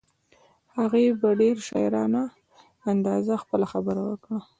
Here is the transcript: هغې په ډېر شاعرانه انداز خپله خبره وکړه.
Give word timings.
هغې 0.77 1.03
په 1.21 1.29
ډېر 1.41 1.55
شاعرانه 1.67 2.23
انداز 2.91 3.27
خپله 3.43 3.65
خبره 3.73 4.01
وکړه. 4.05 4.37